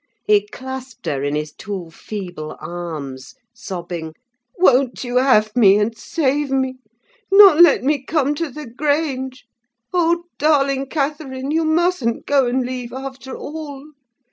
He 0.25 0.47
clasped 0.47 1.05
her 1.05 1.21
in 1.21 1.35
his 1.35 1.53
two 1.53 1.91
feeble 1.91 2.57
arms 2.59 3.35
sobbing:—"Won't 3.53 5.03
you 5.03 5.17
have 5.17 5.55
me, 5.55 5.77
and 5.77 5.95
save 5.95 6.49
me? 6.49 6.79
not 7.31 7.61
let 7.61 7.83
me 7.83 8.01
come 8.03 8.33
to 8.33 8.49
the 8.49 8.65
Grange? 8.65 9.45
Oh, 9.93 10.23
darling 10.39 10.87
Catherine! 10.87 11.51
you 11.51 11.65
mustn't 11.65 12.25
go 12.25 12.47
and 12.47 12.65
leave, 12.65 12.91
after 12.91 13.37
all. 13.37 13.91